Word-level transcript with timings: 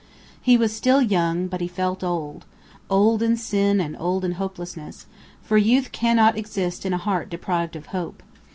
He 0.41 0.57
was 0.57 0.83
young 0.83 1.05
still, 1.41 1.47
but 1.47 1.61
he 1.61 1.67
felt 1.67 2.03
old 2.03 2.47
old 2.89 3.21
in 3.21 3.37
sin 3.37 3.79
and 3.79 3.95
old 3.99 4.25
in 4.25 4.31
hopelessness; 4.31 5.05
for 5.43 5.59
youth 5.59 5.91
cannot 5.91 6.35
exist 6.35 6.87
in 6.87 6.93
a 6.93 6.97
heart 6.97 7.29
deprived 7.29 7.75
of 7.75 7.85
hope. 7.93 8.23